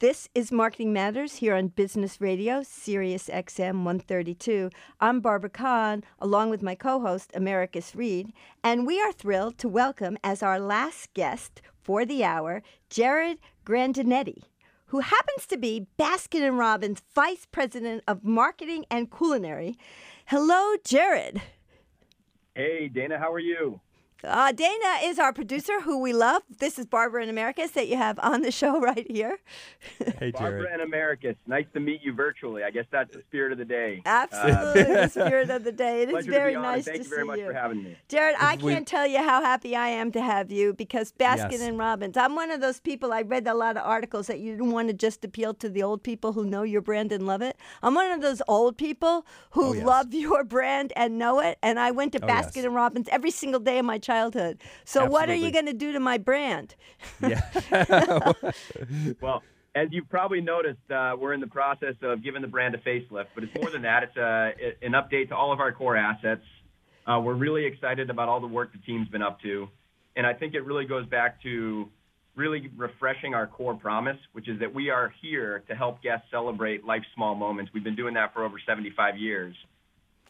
[0.00, 4.70] This is Marketing Matters here on Business Radio, Sirius XM 132.
[5.00, 8.32] I'm Barbara Kahn, along with my co host, Americus Reed,
[8.62, 14.44] and we are thrilled to welcome as our last guest for the hour, Jerid Grandinetti,
[14.86, 19.76] who happens to be Baskin & Robbins Vice President of Marketing and Culinary.
[20.26, 21.40] Hello, Jerid.
[22.54, 23.80] Hey, Dana, how are you?
[24.24, 26.42] Uh, Dana is our producer, who we love.
[26.58, 29.38] This is Barbara and Americus that you have on the show right here.
[29.98, 30.32] Hey, Jerid.
[30.32, 32.64] Barbara and Americus, nice to meet you virtually.
[32.64, 34.02] I guess that's the spirit of the day.
[34.04, 36.02] Absolutely, the spirit of the day.
[36.02, 37.46] It is very to nice and thank to you very see much you.
[37.46, 37.96] for having me.
[38.08, 41.52] Jerid, I We- can't tell you how happy I am to have you because Baskin
[41.52, 41.60] Yes.
[41.62, 42.16] and Robbins.
[42.16, 43.12] I'm one of those people.
[43.12, 45.84] I read a lot of articles that you didn't want to just appeal to the
[45.84, 47.56] old people who know your brand and love it.
[47.84, 49.86] I'm one of those old people who Oh, yes.
[49.86, 51.56] love your brand and know it.
[51.62, 52.64] And I went to Oh, Baskin yes.
[52.64, 54.62] and Robbins every single day of my childhood.
[54.84, 56.74] So what are you going to do to my brand?
[57.20, 57.42] Yeah.
[59.20, 59.42] Well,
[59.74, 63.26] as you've probably noticed, uh, we're in the process of giving the brand a facelift,
[63.34, 64.02] but it's more than that.
[64.02, 66.42] It's a, it- an update to all of our core assets.
[67.06, 69.68] Uh, we're really excited about all the work the team's been up to,
[70.16, 71.88] and I think it really goes back to
[72.34, 76.84] really refreshing our core promise, which is that we are here to help guests celebrate
[76.84, 77.70] life's small moments.
[77.74, 79.54] We've been doing that for over 75 years.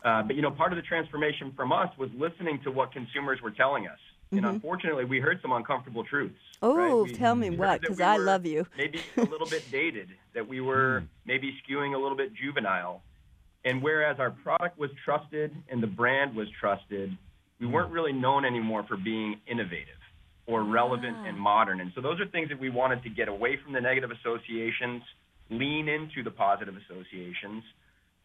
[0.04, 3.40] Uh, but you know, part of the transformation from us was listening to what consumers
[3.42, 3.98] were telling us.
[4.30, 6.34] And unfortunately, we heard some uncomfortable truths.
[6.62, 6.80] Mm-hmm.
[6.80, 8.66] Oh, We- tell me what, because we I love you.
[8.76, 13.02] Maybe a little bit dated, that we were maybe skewing a little bit juvenile.
[13.64, 17.16] And whereas our product was trusted and the brand was trusted,
[17.58, 19.88] we weren't really known anymore for being innovative
[20.46, 21.80] or relevant and modern.
[21.80, 25.02] And so those are things that we wanted to get away from the negative associations,
[25.50, 27.64] lean into the positive associations,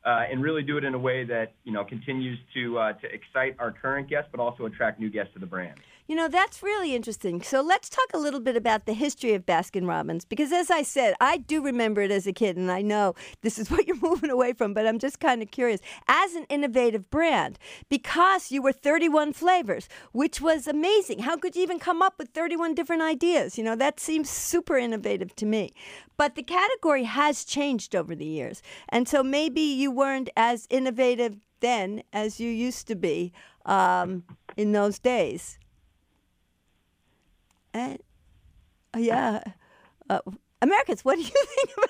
[0.06, 3.56] and really do it in a way that you know continues to uh, to excite
[3.60, 5.80] our current guests, but also attract new guests to the brand.
[6.06, 7.42] You know, that's really interesting.
[7.42, 10.82] So let's talk a little bit about the history of Baskin Robbins because as I
[10.82, 13.96] said, I do remember it as a kid and I know this is what you're
[14.02, 15.80] moving away from, but I'm just kind of curious.
[16.10, 21.20] As an innovative brand, because you were 31 flavors, which was amazing.
[21.20, 23.58] How could you even come up with 31 different ideas?
[23.58, 25.72] You know, that seems super innovative to me.
[26.18, 28.62] But the category has changed over the years.
[28.90, 33.32] And so maybe you weren't as innovative then as you used to be
[33.66, 34.26] um,
[34.58, 35.58] in those days.
[37.74, 38.00] And
[38.96, 39.44] uh, yeah,
[40.10, 40.20] uh,
[40.62, 41.90] Americus, what do you think about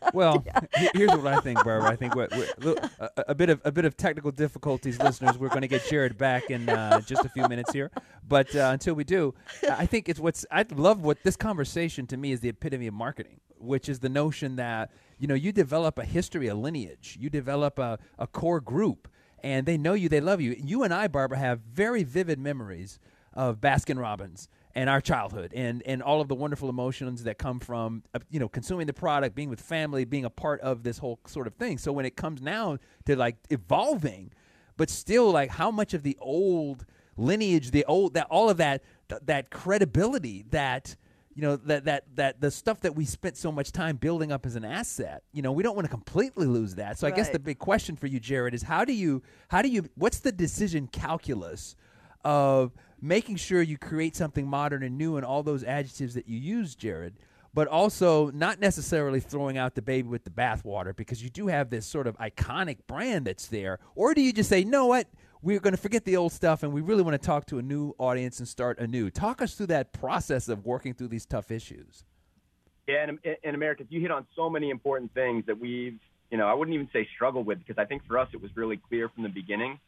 [0.00, 0.14] that?
[0.14, 0.44] well,
[0.78, 1.90] he- here's what I think, Barbara.
[1.90, 5.38] I think what, a, a bit of a bit of technical difficulties, listeners.
[5.38, 7.90] We're going to get Jared back in uh, just a few minutes here,
[8.26, 9.34] but uh, until we do,
[9.70, 12.94] I think it's what's I love what this conversation to me is the epitome of
[12.94, 17.30] marketing, which is the notion that you know you develop a history, a lineage, you
[17.30, 19.08] develop a, a core group,
[19.42, 20.56] and they know you, they love you.
[20.58, 22.98] You and I, Barbara, have very vivid memories
[23.40, 27.58] of Baskin Robbins and our childhood and and all of the wonderful emotions that come
[27.58, 30.98] from uh, you know consuming the product being with family being a part of this
[30.98, 31.78] whole sort of thing.
[31.78, 34.32] So when it comes now to like evolving
[34.76, 36.84] but still like how much of the old
[37.16, 40.94] lineage the old that all of that th- that credibility that
[41.34, 44.44] you know that that that the stuff that we spent so much time building up
[44.44, 46.98] as an asset you know we don't want to completely lose that.
[46.98, 49.68] So i guess the big question for you jerid is how do you how do
[49.68, 51.74] you what's the decision calculus
[52.22, 56.38] of making sure you create something modern and new and all those adjectives that you
[56.38, 57.12] use, Jerid,
[57.52, 61.70] but also not necessarily throwing out the baby with the bathwater because you do have
[61.70, 63.78] this sort of iconic brand that's there.
[63.94, 65.08] Or do you just say, no, what?
[65.42, 67.62] We're going to forget the old stuff and we really want to talk to a
[67.62, 69.10] new audience and start anew.
[69.10, 72.04] Talk us through that process of working through these tough issues.
[72.86, 75.98] Yeah, and in Americus, you hit on so many important things that we've,
[76.30, 78.54] you know, I wouldn't even say struggled with because I think for us it was
[78.54, 79.78] really clear from the beginning.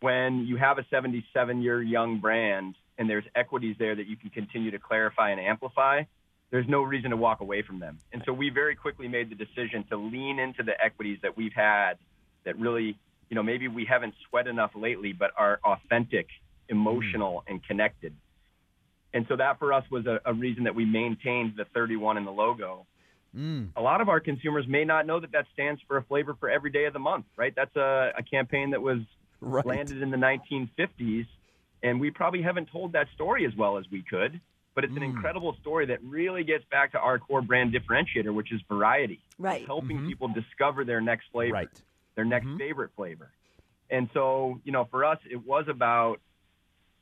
[0.00, 4.30] When you have a 77 year young brand and there's equities there that you can
[4.30, 6.02] continue to clarify and amplify,
[6.50, 7.98] there's no reason to walk away from them.
[8.12, 11.52] And so we very quickly made the decision to lean into the equities that we've
[11.54, 11.94] had
[12.44, 16.26] that really, you know, maybe we haven't sweat enough lately, but are authentic,
[16.68, 18.14] emotional, and connected.
[19.12, 22.24] And so that for us was a, a reason that we maintained the 31 in
[22.24, 22.86] the logo.
[23.36, 23.68] Mm.
[23.76, 26.50] A lot of our consumers may not know that that stands for a flavor for
[26.50, 27.52] every day of the month, right?
[27.54, 28.98] That's a, a campaign that was
[29.40, 29.64] Right.
[29.64, 31.26] landed in the 1950s,
[31.82, 34.40] and we probably haven't told that story as well as we could.
[34.74, 35.16] But it's an Mm.
[35.16, 39.20] incredible story that really gets back to our core brand differentiator, which is variety.
[39.38, 39.66] Right.
[39.66, 40.06] Helping Mhm.
[40.06, 41.68] people discover their next flavor Right.
[42.16, 42.58] their next Mhm.
[42.58, 43.32] favorite flavor.
[43.88, 46.20] And so, you know, for us, it was about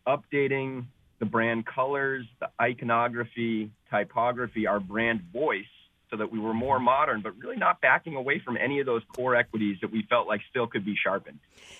[0.07, 0.87] updating
[1.19, 5.67] the brand colors, the iconography, typography, our brand voice
[6.11, 9.03] so that we were more modern, but really not backing away from any of those
[9.15, 11.39] core equities that we felt like still could be sharpened.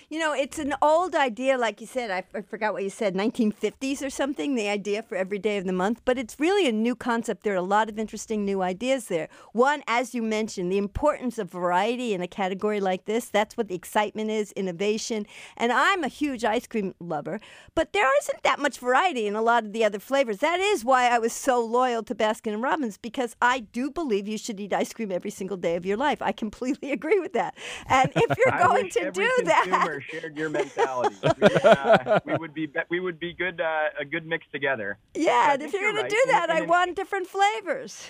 [0.09, 2.09] You know, it's an old idea, like you said.
[2.09, 5.73] I, forgot what you said, 1950s or something, the idea for every day of the
[5.73, 6.01] month.
[6.03, 7.43] But it's really a new concept.
[7.43, 9.29] There are a lot of interesting new ideas there.
[9.53, 13.29] One, as you mentioned, the importance of variety in a category like this.
[13.29, 15.27] That's what the excitement is, innovation.
[15.55, 17.39] And I'm a huge ice cream lover,
[17.75, 20.37] but there isn't that much variety in a lot of the other flavors.
[20.37, 24.18] That is why I was so loyal to Baskin and Robbins because I do believe
[24.27, 26.21] you should eat ice cream every single day of your life.
[26.21, 27.55] I completely agree with that.
[27.87, 31.15] And if you're going to do that, consumer shared your mentality.
[31.23, 34.97] we, uh, we would be we would be good uh, a good mix together.
[35.15, 36.09] yeah, and if you're you're going to right.
[36.11, 38.09] do In- that, in I an- want different flavors.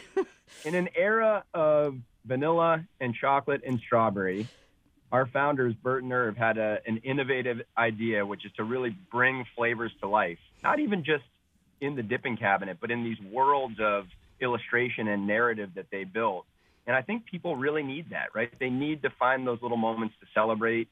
[0.66, 1.96] In an era of
[2.26, 4.48] vanilla and chocolate and strawberry,
[5.12, 9.46] our founders, Bert and Irv, had a, an innovative idea, which is to really bring
[9.56, 10.38] flavors to life.
[10.64, 11.24] Not even just
[11.82, 14.06] in the dipping cabinet, but in these worlds of
[14.42, 16.46] illustration and narrative that they built.
[16.88, 18.52] And I think people really need that, right?
[18.60, 20.88] They need to find those little moments to celebrate.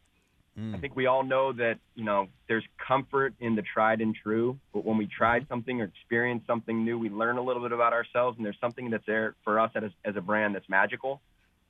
[0.56, 0.76] Hmm.
[0.76, 4.60] I think we all know that, you know, there's comfort in the tried and true,
[4.74, 5.48] but when we try mm-hmm.
[5.48, 8.90] something or experience something new, we learn a little bit about ourselves and there's something
[8.90, 11.22] that's there for us as, as a brand that's magical.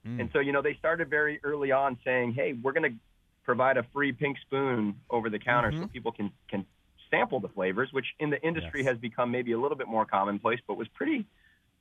[0.06, 0.20] Hmm.
[0.20, 2.98] And so, you know, they started very early on saying, hey, we're going to
[3.46, 5.88] provide a free pink spoon over the counter so mm-hmm.
[5.88, 6.66] people can, can
[7.10, 8.94] sample the flavors, which in the industry Yes.
[8.94, 11.26] has become maybe a little bit more commonplace, but was pretty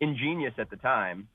[0.01, 1.29] ingenious at the time.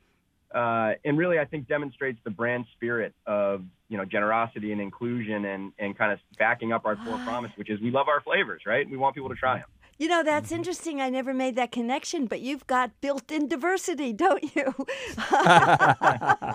[0.53, 5.45] Uh, and really, I think demonstrates the brand spirit of you know generosity and inclusion,
[5.45, 8.63] and and kind of backing up our core promise, which is we love our flavors,
[8.65, 8.89] right?
[8.89, 9.67] We want people to try them.
[9.97, 10.55] You know, that's Mm-hmm.
[10.55, 10.99] interesting.
[11.01, 14.73] I never made that connection, but you've got built in diversity, don't you?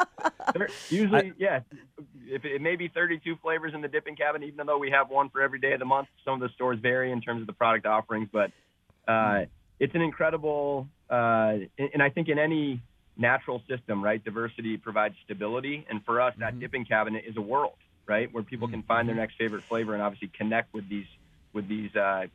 [0.91, 1.61] Usually, yeah,
[2.26, 5.11] if it, it may be 32 flavors in the dipping cabinet, even though we have
[5.11, 6.08] one for every day of the month.
[6.25, 8.50] Some of the stores vary in terms of the product offerings, but
[9.08, 9.44] uh,
[9.78, 12.81] it's an incredible, uh, and I think in any
[13.17, 17.76] natural system, right, diversity provides stability, and for us, that dipping cabinet is a world,
[18.06, 21.06] right, where people can find their next favorite flavor and obviously connect with these
[21.52, 22.26] with these uh,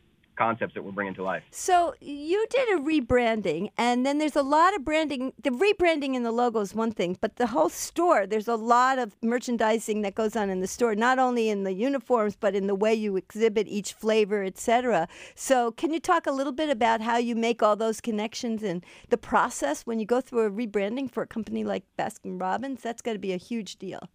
[0.42, 1.44] concepts that we're bringing to life.
[1.52, 5.34] So you did a rebranding, and then there's a lot of branding.
[5.44, 8.98] The rebranding and the logo is one thing, but the whole store, there's a lot
[8.98, 12.66] of merchandising that goes on in the store, not only in the uniforms, but in
[12.66, 15.08] the way you exhibit each flavor, etc.
[15.36, 18.84] So can you talk a little bit about how you make all those connections and
[19.10, 22.82] the process when you go through a rebranding for a company like Baskin Robbins?
[22.82, 24.10] That's got to be a huge deal.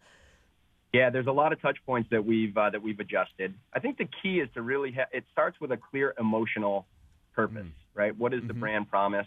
[0.96, 3.52] Yeah, there's a lot of touch points that we've uh, that we've adjusted.
[3.74, 6.86] I think the key is to really ha- it starts with a clear emotional
[7.34, 7.98] purpose, mm-hmm.
[7.98, 8.16] right?
[8.16, 8.60] What is the mm-hmm.
[8.60, 9.26] brand promise,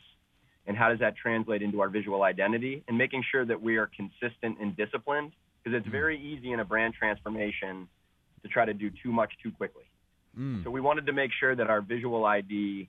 [0.65, 2.83] and how does that translate into our visual identity?
[2.87, 5.31] And making sure that we are consistent and disciplined,
[5.63, 5.91] because it's mm-hmm.
[5.91, 7.87] very easy in a brand transformation
[8.41, 9.83] to try to do too much too quickly.
[10.37, 10.63] Mm.
[10.63, 12.87] So we wanted to make sure that our visual ID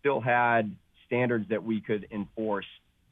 [0.00, 0.74] still had
[1.06, 2.66] standards that we could enforce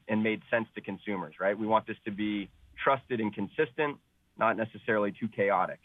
[0.07, 1.57] and made sense to consumers, right?
[1.57, 2.49] We want this to be
[2.83, 3.97] trusted and consistent,
[4.37, 5.79] not necessarily too chaotic.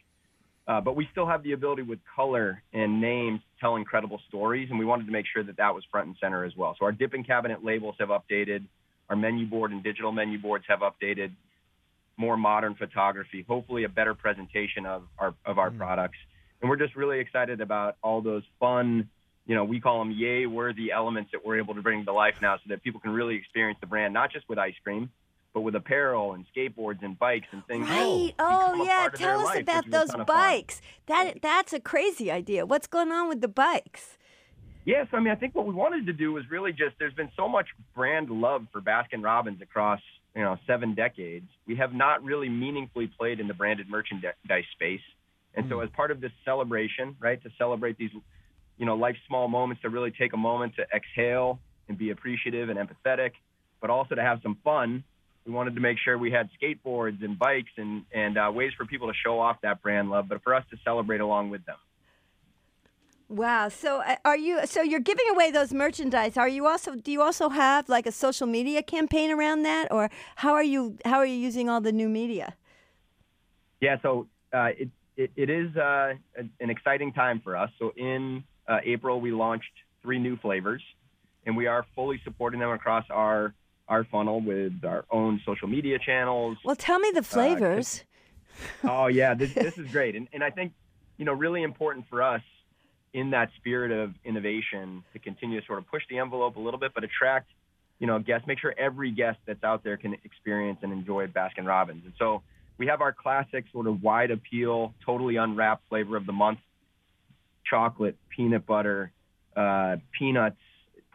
[0.66, 4.68] Uh, but we still have the ability with color and names to tell incredible stories,
[4.68, 6.76] and we wanted to make sure that that was front and center as well.
[6.78, 8.64] So our dipping cabinet labels have updated,
[9.08, 11.30] our menu board and digital menu boards have updated,
[12.18, 16.18] more modern photography, hopefully a better presentation of our of our products,
[16.60, 19.08] and we're just really excited about all those fun,
[19.46, 22.34] you know, we call them yay worthy elements that we're able to bring to life
[22.42, 25.10] now, so that people can really experience the brand not just with ice cream,
[25.58, 27.88] but with apparel and skateboards and bikes and things.
[27.88, 28.32] Right.
[28.38, 28.96] Oh, yeah.
[29.00, 30.36] part of their Tell us life, about which is a those ton of fun.
[30.36, 30.82] bikes.
[31.06, 32.64] That that's a crazy idea.
[32.64, 34.16] What's going on with the bikes?
[34.84, 37.30] Yes, I mean, I think what we wanted to do was really just there's been
[37.36, 37.66] so much
[37.96, 40.00] brand love for Baskin Robbins across
[40.36, 41.48] you know seven decades.
[41.66, 45.00] We have not really meaningfully played in the branded merchandise space,
[45.56, 45.82] and so hmm.
[45.82, 48.12] as part of this celebration, right, to celebrate these
[48.76, 52.68] you know life small moments, to really take a moment to exhale and be appreciative
[52.68, 53.32] and empathetic,
[53.80, 55.02] but also to have some fun.
[55.48, 58.84] We wanted to make sure we had skateboards and bikes and and uh, ways for
[58.84, 61.76] people to show off that brand love, but for us to celebrate along with them.
[63.30, 63.70] Wow.
[63.70, 64.66] So uh, are you?
[64.66, 66.36] So you're giving away those merchandise.
[66.36, 66.96] Are you also?
[66.96, 70.98] Do you also have like a social media campaign around that, or how are you?
[71.06, 72.54] How are you using all the new media?
[73.80, 77.70] Yeah, so uh, it, it it is uh, an an exciting time for us.
[77.78, 80.82] So in uh, April, we launched three new flavors,
[81.46, 83.54] and we are fully supporting them across our
[83.88, 86.58] our funnel with our own social media channels.
[86.64, 88.04] Well, tell me the flavors.
[88.84, 90.72] oh yeah, this, this is great, and and I think
[91.16, 92.42] you know really important for us
[93.14, 96.80] in that spirit of innovation to continue to sort of push the envelope a little
[96.80, 97.50] bit, but attract
[97.98, 98.46] you know guests.
[98.46, 102.42] Make sure every guest that's out there can experience and enjoy Baskin Robbins, and so
[102.78, 106.58] we have our classic sort of wide appeal, totally unwrapped flavor of the month:
[107.64, 109.12] chocolate, peanut butter,
[109.56, 110.58] uh, peanuts,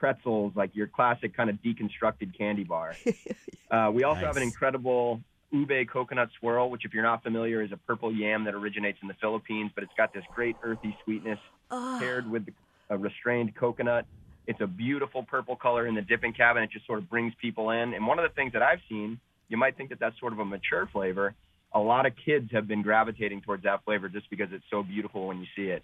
[0.03, 2.97] pretzels, like your classic kind of deconstructed candy bar.
[3.71, 7.71] uh, we also have an incredible ube coconut swirl, which, if you're not familiar, is
[7.71, 11.39] a purple yam that originates in the Philippines, but it's got this great earthy sweetness
[11.71, 12.45] Oh, paired with
[12.89, 14.05] a restrained coconut.
[14.45, 16.65] It's a beautiful purple color in the dipping cabinet.
[16.65, 17.93] It just sort of brings people in.
[17.93, 20.39] And one of the things that I've seen, you might think that that's sort of
[20.39, 21.33] a mature flavor.
[21.73, 25.27] A lot of kids have been gravitating towards that flavor just because it's so beautiful
[25.27, 25.81] when you see it.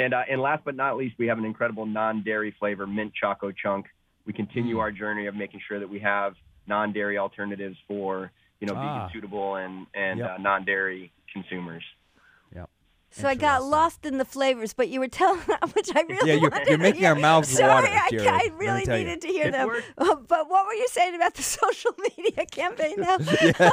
[0.00, 3.52] And uh, and last but not least, we have an incredible non-dairy flavor, mint choco
[3.52, 3.86] chunk.
[4.26, 4.80] We continue Mm.
[4.80, 6.32] our journey of making sure that we have
[6.66, 8.30] non-dairy alternatives for
[8.60, 8.80] you know Ah.
[8.80, 10.30] vegan suitable and and Yep.
[10.30, 11.84] uh, non-dairy consumers.
[13.12, 15.40] So I got lost in the flavors, but you were telling
[15.74, 17.10] which I really Yeah, you're- wanted you're to making hear.
[17.10, 19.04] our mouths Sorry, water, I, Jerid, I really tell you.
[19.04, 19.70] needed to hear It's them.
[19.98, 23.18] Uh, but what were you saying about the social media campaign now?
[23.42, 23.70] yeah.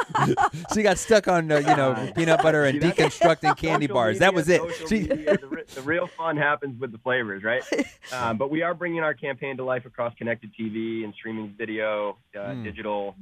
[0.74, 4.18] she got stuck on uh, you know peanut butter and see, deconstructing candy Social bars.
[4.18, 4.60] That was it.
[4.88, 7.62] She, media, the, re- the real fun happens with the flavors, right?
[8.12, 12.16] Um, but we are bringing our campaign to life across connected TV and streaming video,
[12.34, 12.64] uh, Mm.
[12.64, 13.14] digital,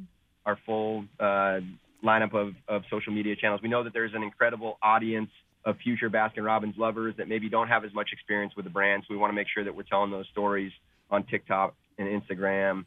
[0.46, 1.61] our full uh,
[2.02, 3.61] lineup of, of social media channels.
[3.62, 5.30] We know that there's an incredible audience
[5.66, 9.02] of future Baskin Robbins lovers that maybe don't have as much experience with the brand.
[9.06, 10.73] So we want to make sure that we're telling those stories
[11.11, 12.85] on TikTok and Instagram.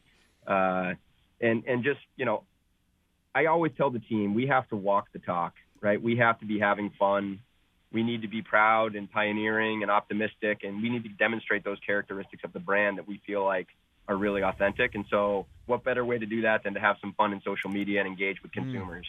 [0.48, 0.94] Uh,
[1.42, 2.44] and, and just, you know,
[3.36, 6.02] I always tell the team we have to walk the talk, right?
[6.02, 7.42] We have to be having fun.
[7.92, 11.80] We need to be proud and pioneering and optimistic, and we need to demonstrate those
[11.86, 13.68] characteristics of the brand that we feel like
[14.08, 14.96] are really authentic.
[14.96, 17.70] And so, what better way to do that than to have some fun in social
[17.70, 19.06] media and engage with consumers?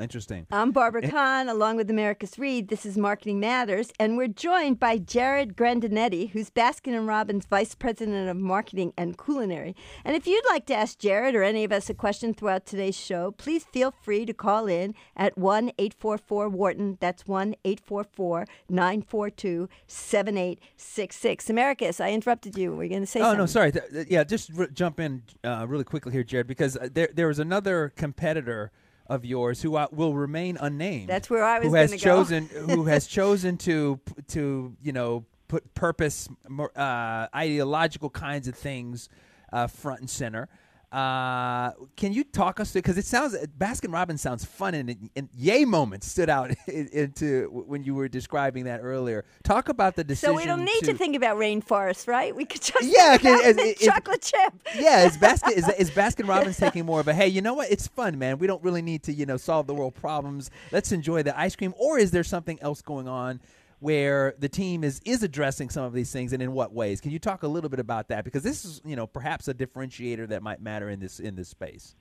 [0.00, 0.46] Interesting.
[0.52, 1.10] I'm Barbara Eh.
[1.10, 2.68] Kahn, along with Americus Reed.
[2.68, 7.74] This is Marketing Matters, and we're joined by Jerid Grandinetti, who's Baskin and Robbins Vice
[7.74, 9.74] President of Marketing and Culinary.
[10.04, 12.96] And if you'd like to ask Jerid or any of us a question throughout today's
[12.96, 16.96] show, please feel free to call in at one eight four four Wharton.
[17.00, 21.50] That's one eight four four nine four two seven eight six six.
[21.50, 22.72] Americus, I interrupted you.
[22.74, 23.38] We're going to say Oh something.
[23.38, 23.72] no, sorry.
[23.72, 27.08] Th- th- yeah, just r- jump in uh, really quickly here, Jerid, because uh, there
[27.12, 28.70] there was another competitor
[29.08, 31.08] of yours who uh, will remain unnamed.
[31.08, 35.74] That's where I was who has chosen who has chosen to to you know put
[35.74, 36.28] purpose
[36.76, 39.08] uh, ideological kinds of things
[39.52, 40.48] uh, front and center.
[40.90, 42.80] Uh, can you talk us through?
[42.80, 47.84] Because it sounds Baskin Robbins sounds fun, and, and yay moments stood out into when
[47.84, 49.26] you were describing that earlier.
[49.44, 50.34] Talk about the decision.
[50.34, 52.34] So we don't need to, think about rainforests, right?
[52.34, 54.54] We could just Yeah, think about okay, mint it- it- chocolate chip.
[54.78, 57.70] yeah, is Baskin is, is Baskin Robbins taking more of a hey, you know what?
[57.70, 58.38] It's fun, man.
[58.38, 60.50] We don't really need to, you know, solve the world problems.
[60.72, 61.74] Let's enjoy the ice cream.
[61.76, 63.40] Or is there something else going on
[63.80, 67.00] where the team is is addressing some of these things and in what ways?
[67.00, 68.24] Can you talk a little bit about that?
[68.24, 71.48] Because this is, you know, perhaps a differentiator that might matter in this in this
[71.48, 71.94] space.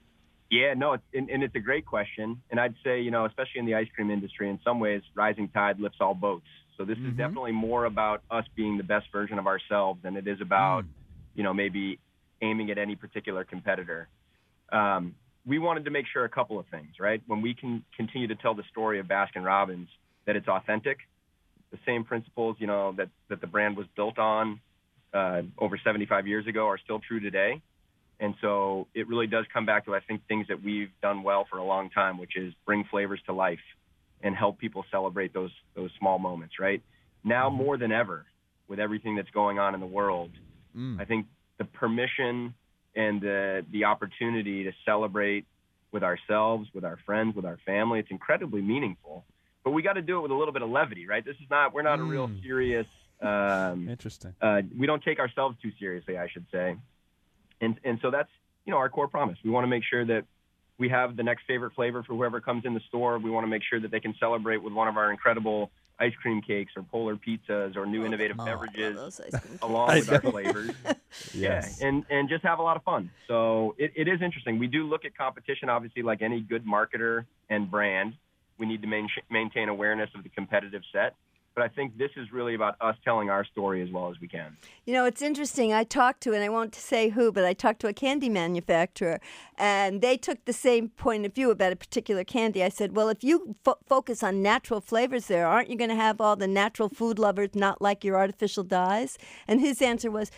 [0.50, 2.41] Yeah, no, it's, and, and it's a great question.
[2.51, 5.50] And I'd say, you know, especially in the ice cream industry, in some ways, rising
[5.50, 6.46] tide lifts all boats.
[6.77, 7.12] So this Mhm.
[7.12, 10.86] is definitely more about us being the best version of ourselves than it is about,
[10.86, 10.89] Mm.
[11.36, 12.00] you know, maybe
[12.41, 14.07] aiming at any particular competitor.
[14.72, 15.15] Um,
[15.46, 17.22] we wanted to make sure a couple of things, right?
[17.27, 19.89] When we can continue to tell the story of Baskin Robbins,
[20.25, 21.00] that it's authentic,
[21.71, 24.62] the same principles, you know, that, that the brand was built on
[25.13, 27.62] uh, over 75 years ago are still true today.
[28.19, 31.45] And so it really does come back to, I think, things that we've done well
[31.50, 33.59] for a long time, which is bring flavors to life
[34.21, 36.81] and help people celebrate those those small moments, right?
[37.24, 37.53] Now Mhm.
[37.55, 38.25] more than ever,
[38.67, 40.31] with everything that's going on in the world,
[40.75, 41.00] Mm.
[41.00, 42.55] I think the permission
[42.95, 45.45] and the the opportunity to celebrate
[45.91, 49.25] with ourselves, with our friends, with our family, it's incredibly meaningful.
[49.67, 51.25] But we got to do it with a little bit of levity, right?
[51.25, 52.41] This is not we're not a real Mm.
[52.41, 52.88] serious
[53.21, 54.33] um, Interesting.
[54.41, 56.77] uh, we don't take ourselves too seriously, I should say.
[57.59, 58.29] And and so that's
[58.63, 59.38] you know our core promise.
[59.43, 60.24] We want to make sure that
[60.79, 63.19] we have the next favorite flavor for whoever comes in the store.
[63.19, 65.69] We want to make sure that they can celebrate with one of our incredible
[66.00, 69.89] ice cream cakes or polar pizzas or new innovative Oh, beverages those ice cream along
[70.00, 70.71] with our flavors.
[71.33, 71.75] Yes.
[71.81, 73.09] Yeah, and and just have a lot of fun.
[73.27, 74.59] So it, it is interesting.
[74.59, 78.13] We do look at competition, obviously, like any good marketer and brand.
[78.57, 81.15] We need to main, maintain awareness of the competitive set.
[81.57, 84.27] But I think this is really about us telling our story as well as we
[84.27, 84.55] can.
[84.85, 85.73] You know, it's interesting.
[85.73, 89.19] I talked to, and I won't say who, but I talked to a candy manufacturer,
[89.57, 92.63] and they took the same point of view about a particular candy.
[92.63, 95.95] I said, Well, if you fo- focus on natural flavors there, aren't you going to
[95.95, 99.17] have all the natural food lovers not like your artificial dyes?
[99.47, 100.29] And his answer was,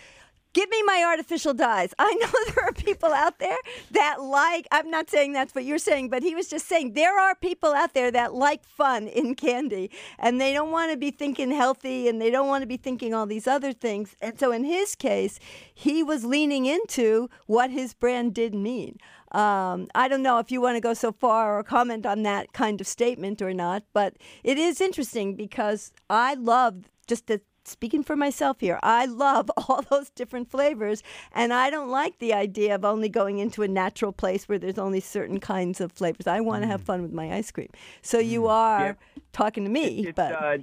[0.53, 1.93] Give me my artificial dyes.
[1.99, 3.57] I know there are people out there
[3.91, 7.19] that like, I'm not saying that's what you're saying, but he was just saying there
[7.19, 11.11] are people out there that like fun in candy and they don't want to be
[11.11, 14.15] thinking healthy and they don't want to be thinking all these other things.
[14.21, 15.39] And so in his case,
[15.73, 18.97] he was leaning into what his brand did mean.
[19.31, 22.53] Um, I don't know if you want to go so far or comment on that
[22.53, 28.03] kind of statement or not, but it is interesting because I love just to speaking
[28.03, 32.75] for myself here, I love all those different flavors, and I don't like the idea
[32.75, 36.27] of only going into a natural place where there's only certain kinds of flavors.
[36.27, 37.69] I want to have fun with my ice cream.
[38.01, 38.93] So you are Yeah.
[39.31, 40.57] talking to me, It's, but uh,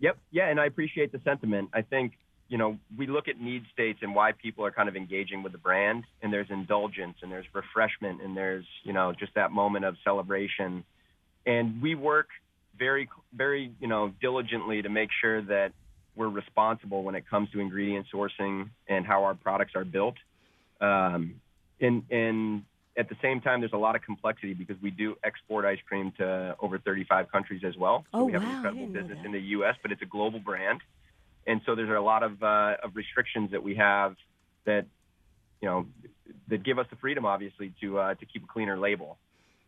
[0.00, 1.70] yep, yeah, and I appreciate the sentiment.
[1.72, 2.12] I think
[2.48, 5.52] you know we look at need states and why people are kind of engaging with
[5.52, 9.84] the brand, and there's indulgence, and there's refreshment, and there's you know just that moment
[9.84, 10.84] of celebration,
[11.46, 12.28] and we work
[12.78, 15.72] very very you know diligently to make sure that
[16.18, 20.16] we're responsible when it comes to ingredient sourcing and how our products are built.
[20.80, 21.40] Um,
[21.80, 22.64] and and
[22.98, 26.12] at the same time, there's a lot of complexity because we do export ice cream
[26.18, 28.04] to over 35 countries as well.
[28.12, 30.40] So Oh, we have wow, an incredible business in the U.S., but it's a global
[30.40, 30.80] brand,
[31.46, 34.16] and so there's a lot of uh, of restrictions that we have
[34.66, 34.86] that
[35.60, 35.86] you know
[36.48, 39.18] that give us the freedom, obviously, to uh, to keep a cleaner label.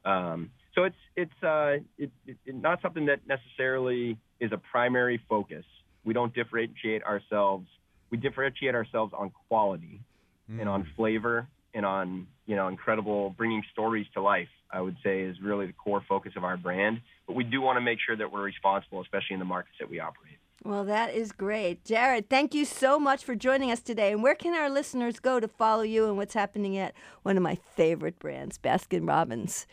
[0.04, 5.64] Um, so it's it's uh, it, it, not something that necessarily is a primary focus.
[6.04, 7.66] We don't differentiate ourselves.
[8.10, 10.00] We differentiate ourselves on quality
[10.48, 10.96] and on mm.
[10.96, 14.48] flavor and on you know incredible bringing stories to life.
[14.72, 17.00] I would say is really the core focus of our brand.
[17.26, 19.90] But we do want to make sure that we're responsible, especially in the markets that
[19.90, 20.38] we operate.
[20.62, 21.84] Well, that is great.
[21.84, 24.12] Jerid, thank you so much for joining us today.
[24.12, 27.42] And where can our listeners go to follow you and what's happening at one of
[27.42, 29.66] my favorite brands, Baskin Robbins?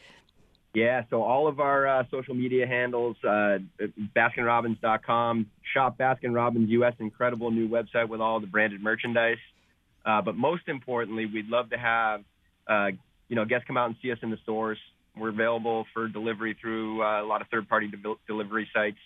[0.74, 3.58] Yeah, so all of our uh, social media handles, uh,
[4.16, 9.38] BaskinRobbins.com, shop Baskin Robbins US, incredible new website with all the branded merchandise.
[10.06, 12.22] Uh, but most importantly, we'd love to have
[12.68, 12.88] uh,
[13.28, 14.78] you know guests come out and see us in the stores.
[15.18, 19.00] We're available for delivery through uh, a lot of third-party de- delivery sites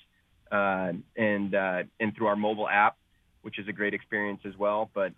[0.51, 2.97] uh, and uh, and through our mobile app,
[3.43, 4.89] which is a great experience as well.
[4.93, 5.13] But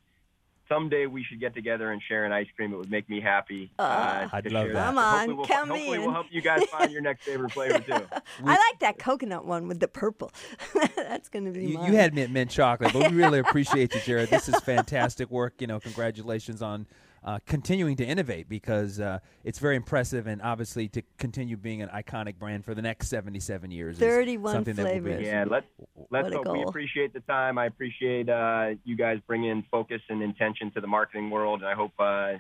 [0.70, 2.74] someday we should get together and share an ice cream.
[2.74, 3.72] It would make me happy.
[3.80, 4.86] Uh, I'd to love share that.
[4.94, 6.04] Come Hopefully on, we'll, count me hopefully in.
[6.04, 7.94] we'll help you guys find your next favorite flavor too.
[8.46, 10.32] I like that coconut one with the purple.
[10.96, 11.92] That's going to be You, mine.
[11.92, 14.30] you had mint, mint chocolate, but we really appreciate you, Jerid.
[14.30, 15.56] This is fantastic work.
[15.60, 16.88] You know, congratulations on
[17.24, 21.90] uh, continuing to innovate because uh, it's very impressive, and obviously to continue being an
[21.90, 23.96] iconic brand for the next 77 years.
[23.96, 25.20] is 31 something that will flavors.
[25.20, 25.66] be- Yeah, let's
[26.10, 26.52] let's hope.
[26.52, 27.58] We appreciate the time.
[27.58, 31.74] I appreciate uh, you guys bringing focus and intention to the marketing world, and I
[31.76, 32.34] hope, uh,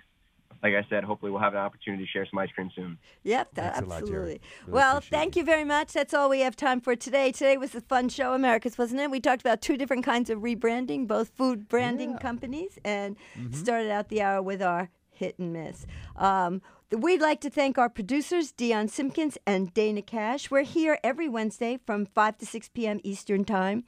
[0.63, 2.97] like I said, hopefully we'll have an opportunity to share some ice cream soon.
[3.23, 4.25] Yep, that, Thanks a lot, absolutely.
[4.25, 5.39] Really well, thank it.
[5.41, 5.91] you very much.
[5.93, 7.31] That's all we have time for today.
[7.33, 9.11] Today was a fun show, Americus, wasn't it?
[9.11, 12.17] We talked about two different kinds of rebranding, both food branding Yeah.
[12.19, 13.53] companies, and Mm-hmm.
[13.53, 15.85] started out the hour with our hit and miss.
[16.15, 16.61] Um,
[16.95, 20.51] We'd like to thank our producers, Dion Simpkins and Dana Cash.
[20.51, 22.99] We're here every Wednesday from 5 to 6 p.m.
[23.03, 23.83] Eastern Time.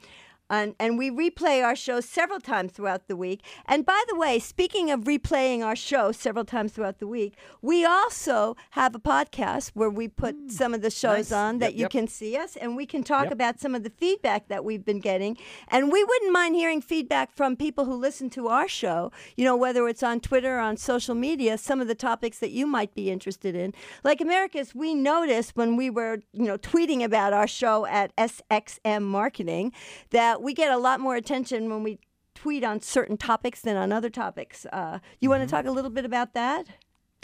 [0.48, 3.42] And, and we replay our show several times throughout the week.
[3.66, 7.84] And by the way, speaking of replaying our show several times throughout the week, we
[7.84, 10.48] also have a podcast where we put hmm.
[10.48, 11.32] some of the shows nice.
[11.32, 11.90] on that Yep, you yep.
[11.90, 13.32] can see us and we can talk Yep.
[13.32, 15.36] about some of the feedback that we've been getting.
[15.68, 19.56] And we wouldn't mind hearing feedback from people who listen to our show, you know,
[19.56, 22.94] whether it's on Twitter or on social media, some of the topics that you might
[22.94, 23.74] be interested in.
[24.04, 29.02] Like Americus, we noticed when we were, you know, tweeting about our show at SXM
[29.02, 29.72] Marketing
[30.10, 31.98] that we get a lot more attention when we
[32.34, 34.66] tweet on certain topics than on other topics.
[34.72, 36.66] Uh, you want to talk a little bit about that?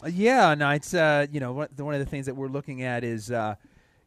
[0.03, 2.83] Uh, Yeah, no, it's uh, you know, one one of the things that we're looking
[2.83, 3.55] at is uh,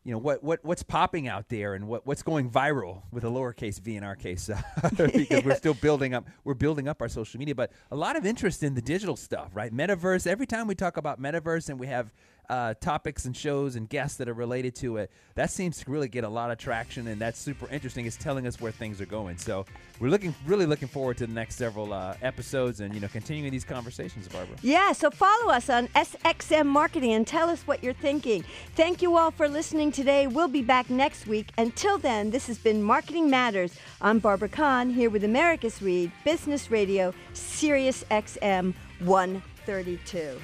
[0.06, 3.28] you know, what what what's popping out there and what what's going viral with a
[3.28, 4.62] lowercase v in our case uh,
[4.96, 8.24] because we're still building up we're building up our social media, but a lot of
[8.24, 9.74] interest in the digital stuff, right?
[9.74, 10.28] Metaverse.
[10.28, 12.14] Every time we talk about metaverse and we have
[12.50, 16.08] uh, topics and shows and guests that are related to it, that seems to really
[16.08, 18.06] get a lot of traction, and that's super interesting.
[18.06, 19.38] It's telling us where things are going.
[19.38, 19.66] So
[20.00, 23.52] we're looking really looking forward to the next several uh, episodes and you know continuing
[23.52, 24.56] these conversations, Barbara.
[24.62, 28.44] Yeah, so follow us on SXM Marketing and tell us what you're thinking.
[28.76, 30.28] Thank you all for listening today.
[30.28, 31.52] We'll be back next week.
[31.58, 33.76] Until then, this has been Marketing Matters.
[34.02, 40.40] I'm Barbara Kahn here with Americus Reed Business Radio, Sirius XM 132.